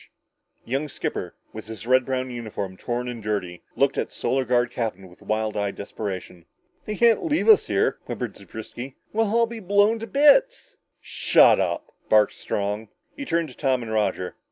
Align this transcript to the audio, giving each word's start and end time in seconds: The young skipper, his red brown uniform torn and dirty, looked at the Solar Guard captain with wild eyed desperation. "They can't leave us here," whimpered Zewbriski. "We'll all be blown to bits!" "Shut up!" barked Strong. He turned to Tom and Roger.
The 0.65 0.71
young 0.71 0.89
skipper, 0.89 1.35
his 1.53 1.85
red 1.85 2.05
brown 2.05 2.31
uniform 2.31 2.75
torn 2.75 3.07
and 3.07 3.21
dirty, 3.21 3.61
looked 3.75 3.99
at 3.99 4.09
the 4.09 4.15
Solar 4.15 4.45
Guard 4.45 4.71
captain 4.71 5.07
with 5.07 5.21
wild 5.21 5.55
eyed 5.55 5.75
desperation. 5.75 6.47
"They 6.85 6.95
can't 6.95 7.23
leave 7.23 7.47
us 7.47 7.67
here," 7.67 7.99
whimpered 8.05 8.35
Zewbriski. 8.35 8.95
"We'll 9.13 9.27
all 9.29 9.45
be 9.45 9.59
blown 9.59 9.99
to 9.99 10.07
bits!" 10.07 10.75
"Shut 11.01 11.59
up!" 11.59 11.93
barked 12.09 12.33
Strong. 12.33 12.87
He 13.15 13.25
turned 13.25 13.49
to 13.49 13.55
Tom 13.55 13.83
and 13.83 13.91
Roger. 13.91 14.35